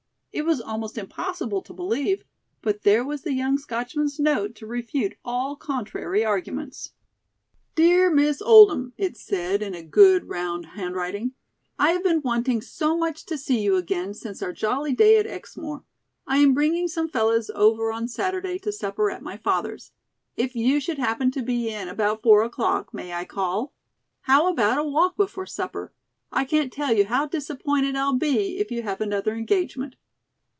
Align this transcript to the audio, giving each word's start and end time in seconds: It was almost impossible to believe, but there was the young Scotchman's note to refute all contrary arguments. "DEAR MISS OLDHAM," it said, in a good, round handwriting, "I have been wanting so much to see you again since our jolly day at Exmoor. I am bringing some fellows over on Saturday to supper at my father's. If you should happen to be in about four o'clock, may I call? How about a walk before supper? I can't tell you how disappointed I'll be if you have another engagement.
It 0.33 0.45
was 0.45 0.61
almost 0.61 0.97
impossible 0.97 1.61
to 1.61 1.73
believe, 1.73 2.23
but 2.61 2.83
there 2.83 3.03
was 3.03 3.23
the 3.23 3.33
young 3.33 3.57
Scotchman's 3.57 4.17
note 4.17 4.55
to 4.55 4.65
refute 4.65 5.17
all 5.25 5.57
contrary 5.57 6.23
arguments. 6.23 6.91
"DEAR 7.75 8.09
MISS 8.09 8.41
OLDHAM," 8.41 8.93
it 8.97 9.17
said, 9.17 9.61
in 9.61 9.73
a 9.75 9.83
good, 9.83 10.29
round 10.29 10.67
handwriting, 10.67 11.33
"I 11.77 11.91
have 11.91 12.01
been 12.03 12.21
wanting 12.21 12.61
so 12.61 12.97
much 12.97 13.25
to 13.25 13.37
see 13.37 13.59
you 13.59 13.75
again 13.75 14.13
since 14.13 14.41
our 14.41 14.53
jolly 14.53 14.93
day 14.93 15.17
at 15.17 15.27
Exmoor. 15.27 15.83
I 16.25 16.37
am 16.37 16.53
bringing 16.53 16.87
some 16.87 17.09
fellows 17.09 17.49
over 17.53 17.91
on 17.91 18.07
Saturday 18.07 18.57
to 18.59 18.71
supper 18.71 19.11
at 19.11 19.21
my 19.21 19.35
father's. 19.35 19.91
If 20.37 20.55
you 20.55 20.79
should 20.79 20.97
happen 20.97 21.31
to 21.31 21.41
be 21.43 21.69
in 21.69 21.89
about 21.89 22.23
four 22.23 22.41
o'clock, 22.43 22.93
may 22.93 23.11
I 23.13 23.25
call? 23.25 23.73
How 24.21 24.47
about 24.49 24.77
a 24.77 24.83
walk 24.85 25.17
before 25.17 25.45
supper? 25.45 25.91
I 26.31 26.45
can't 26.45 26.71
tell 26.71 26.93
you 26.95 27.03
how 27.03 27.25
disappointed 27.27 27.97
I'll 27.97 28.15
be 28.17 28.57
if 28.59 28.71
you 28.71 28.83
have 28.83 29.01
another 29.01 29.35
engagement. 29.35 29.97